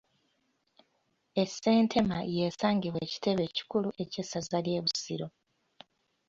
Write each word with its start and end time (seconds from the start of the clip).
E 1.41 1.43
Ssentema 1.49 2.17
y’esangibwa 2.35 2.99
ekitebe 3.07 3.41
ekikulu 3.49 3.89
eky’essaza 4.01 4.57
ly’e 4.65 4.79
Busiro. 4.85 5.27